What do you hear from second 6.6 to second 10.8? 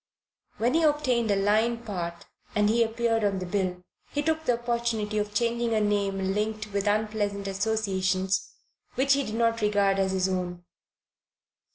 with unpleasant associations which he did not regard as his own.